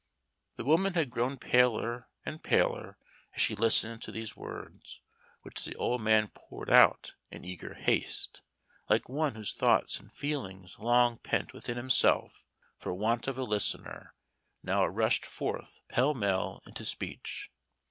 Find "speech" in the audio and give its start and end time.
16.83-17.51